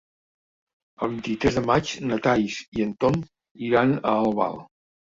[1.07, 3.25] El vint-i-tres de maig na Thaís i en Tom
[3.71, 4.63] iran a Albal.